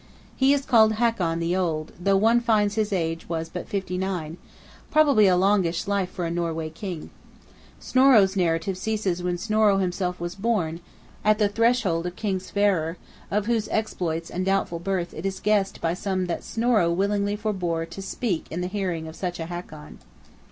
He 0.35 0.51
is 0.51 0.65
called 0.65 0.93
Hakon 0.93 1.39
the 1.39 1.55
Old, 1.55 1.91
though 1.99 2.17
one 2.17 2.39
finds 2.39 2.73
his 2.73 2.91
age 2.91 3.29
was 3.29 3.49
but 3.49 3.69
fifty 3.69 3.99
nine, 3.99 4.37
probably 4.89 5.27
a 5.27 5.37
longish 5.37 5.87
life 5.87 6.09
for 6.09 6.25
a 6.25 6.31
Norway 6.31 6.71
King. 6.71 7.11
Snorro's 7.79 8.35
narrative 8.35 8.79
ceases 8.79 9.21
when 9.21 9.37
Snorro 9.37 9.77
himself 9.77 10.19
was 10.19 10.33
born; 10.33 10.79
that 10.79 10.79
is 10.79 10.81
to 10.81 10.89
say, 10.89 11.29
at 11.29 11.37
the 11.37 11.49
threshold 11.49 12.05
of 12.07 12.15
King 12.15 12.39
Sverrir; 12.39 12.95
of 13.29 13.45
whose 13.45 13.69
exploits 13.69 14.31
and 14.31 14.43
doubtful 14.43 14.79
birth 14.79 15.13
it 15.13 15.23
is 15.23 15.39
guessed 15.39 15.79
by 15.81 15.93
some 15.93 16.25
that 16.25 16.43
Snorro 16.43 16.91
willingly 16.91 17.35
forbore 17.35 17.85
to 17.91 18.01
speak 18.01 18.47
in 18.49 18.61
the 18.61 18.67
hearing 18.67 19.07
of 19.07 19.15
such 19.15 19.39
a 19.39 19.45
Hakon. 19.45 19.99